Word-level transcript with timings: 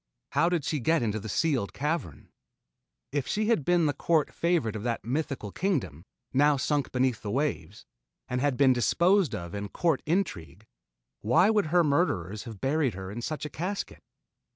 How 0.31 0.49
did 0.49 0.65
she 0.65 0.79
get 0.79 1.03
into 1.03 1.19
the 1.19 1.29
sealed 1.29 1.73
cavern? 1.73 2.29
If 3.11 3.27
she 3.27 3.49
had 3.49 3.63
been 3.63 3.85
the 3.85 3.93
court 3.93 4.33
favorite 4.33 4.75
of 4.75 4.81
that 4.81 5.05
mythical 5.05 5.51
kingdom, 5.51 6.05
now 6.33 6.57
sunk 6.57 6.91
beneath 6.91 7.21
the 7.21 7.29
waves, 7.29 7.85
and 8.27 8.41
had 8.41 8.57
been 8.57 8.73
disposed 8.73 9.35
of 9.35 9.53
in 9.53 9.69
court 9.69 10.01
intrigue, 10.07 10.65
why 11.19 11.51
would 11.51 11.67
her 11.67 11.83
murderers 11.83 12.45
have 12.45 12.59
buried 12.59 12.95
her 12.95 13.11
in 13.11 13.21
such 13.21 13.45
a 13.45 13.49
casket? 13.51 14.01